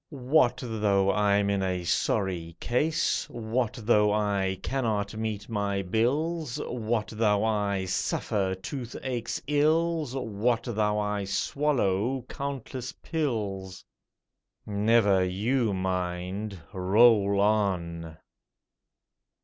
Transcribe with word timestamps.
What 0.09 0.63
though 0.65 1.11
I'm 1.11 1.51
in 1.51 1.61
a 1.61 1.83
sorry 1.83 2.57
case? 2.59 3.29
What 3.29 3.73
though 3.83 4.11
I 4.11 4.59
cannot 4.63 5.13
meet 5.15 5.47
my 5.47 5.83
bills? 5.83 6.59
What 6.65 7.09
though 7.15 7.43
I 7.45 7.85
suffer 7.85 8.55
toothache's 8.55 9.39
ills? 9.45 10.15
What 10.15 10.63
though 10.63 10.97
I 10.97 11.25
swallow 11.25 12.23
countless 12.27 12.93
pills? 12.93 13.85
Never 14.65 15.23
you 15.23 15.71
mind! 15.71 16.59
Roll 16.73 17.39
on! 17.39 18.17